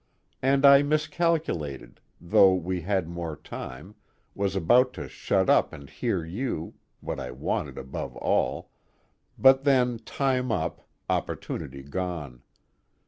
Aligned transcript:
And 0.41 0.65
I 0.65 0.81
miscalculated, 0.81 2.01
thought 2.27 2.63
we 2.63 2.81
had 2.81 3.07
more 3.07 3.35
time, 3.35 3.93
was 4.33 4.55
about 4.55 4.93
to 4.93 5.07
shut 5.07 5.47
up 5.47 5.73
and 5.73 5.87
hear 5.91 6.25
you 6.25 6.73
(what 7.01 7.19
I 7.19 7.29
wanted 7.29 7.77
above 7.77 8.15
all) 8.17 8.71
but 9.37 9.63
then 9.63 9.99
time 9.99 10.51
up, 10.51 10.87
opportunity 11.07 11.83
gone. 11.83 12.41